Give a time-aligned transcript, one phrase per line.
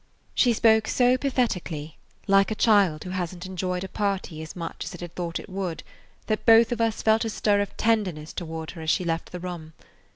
[0.33, 4.95] She spoke so pathetically, like a child who hasn't enjoyed a party as much as
[4.95, 5.83] it had thought it would,
[6.25, 9.05] that both of us [Page 61] felt a stir of tenderness toward her as she
[9.05, 9.73] left the room.